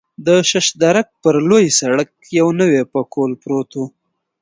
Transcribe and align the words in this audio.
د 0.27 0.29
شش 0.49 0.67
درک 0.83 1.07
پر 1.21 1.35
لوی 1.49 1.65
سړک 1.79 2.09
یو 2.39 2.47
نوی 2.59 2.79
پکول 2.93 3.31
پروت 3.41 3.69
و. 3.75 3.79